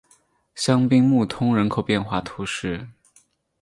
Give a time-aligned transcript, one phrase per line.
[0.55, 2.87] 香槟穆通人口变化图示